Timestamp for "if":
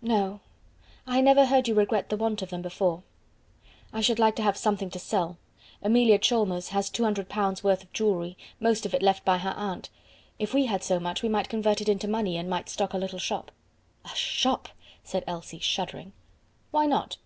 10.38-10.54